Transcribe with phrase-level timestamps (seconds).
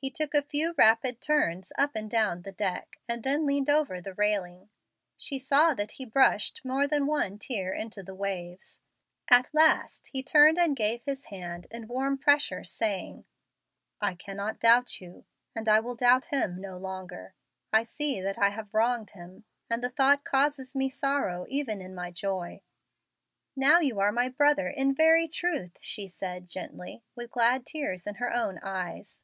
[0.00, 4.00] He took a few rapid turns up and down the deck and then leaned over
[4.00, 4.70] the railing.
[5.16, 8.78] She saw that he brushed more than one tear into the waves.
[9.28, 13.24] At last he turned and gave his hand in warm pressure, saying,
[14.00, 17.34] "I cannot doubt you, and I will doubt Him no longer.
[17.72, 21.92] I see that I have wronged Him, and the thought causes me sorrow even in
[21.92, 22.62] my joy."
[23.56, 28.14] "Now you are my brother in very truth," she said, gently, with glad tears in
[28.22, 29.22] her own eyes.